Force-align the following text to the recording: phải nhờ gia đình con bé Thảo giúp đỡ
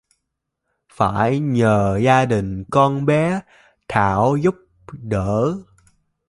phải 0.93 1.39
nhờ 1.39 1.97
gia 2.03 2.25
đình 2.25 2.63
con 2.71 3.05
bé 3.05 3.41
Thảo 3.87 4.37
giúp 4.37 4.55
đỡ 4.93 5.53